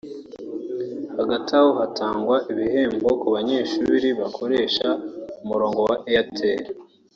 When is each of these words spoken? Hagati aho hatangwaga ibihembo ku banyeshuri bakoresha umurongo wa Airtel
Hagati 1.17 1.49
aho 1.59 1.69
hatangwaga 1.79 2.47
ibihembo 2.53 3.07
ku 3.21 3.27
banyeshuri 3.35 4.07
bakoresha 4.19 4.87
umurongo 5.43 5.79
wa 5.89 5.95
Airtel 6.09 6.63